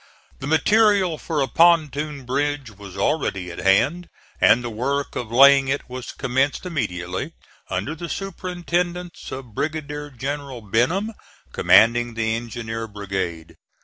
The 0.39 0.47
material 0.47 1.19
for 1.19 1.41
a 1.43 1.47
pontoon 1.47 2.25
bridge 2.25 2.71
was 2.71 2.97
already 2.97 3.51
at 3.51 3.59
hand 3.59 4.09
and 4.39 4.63
the 4.63 4.69
work 4.71 5.15
of 5.15 5.31
laying 5.31 5.67
it 5.67 5.87
was 5.87 6.11
commenced 6.11 6.65
immediately, 6.65 7.33
under 7.69 7.93
the 7.93 8.09
superintendence 8.09 9.31
of 9.31 9.53
Brigadier 9.53 10.09
General 10.09 10.61
Benham, 10.63 11.13
commanding 11.51 12.15
the 12.15 12.33
engineer 12.35 12.87
brigade. 12.87 13.57